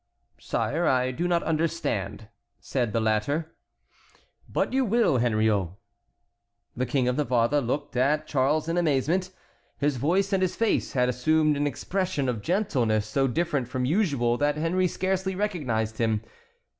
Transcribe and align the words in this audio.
"Sire, 0.39 0.87
I 0.87 1.11
do 1.11 1.27
not 1.27 1.43
understand," 1.43 2.27
said 2.59 2.91
the 2.91 2.99
latter. 2.99 3.53
"But 4.49 4.73
you 4.73 4.83
will, 4.83 5.19
Henriot." 5.19 5.73
The 6.75 6.87
King 6.87 7.07
of 7.07 7.17
Navarre 7.17 7.61
looked 7.61 7.95
at 7.95 8.25
Charles 8.25 8.67
in 8.67 8.77
amazement. 8.79 9.29
His 9.77 9.97
voice 9.97 10.33
and 10.33 10.41
his 10.41 10.55
face 10.55 10.93
had 10.93 11.07
assumed 11.07 11.55
an 11.55 11.67
expression 11.67 12.27
of 12.27 12.41
gentleness 12.41 13.05
so 13.05 13.27
different 13.27 13.67
from 13.67 13.85
usual 13.85 14.39
that 14.39 14.57
Henry 14.57 14.87
scarcely 14.87 15.35
recognized 15.35 15.99
him. 15.99 16.23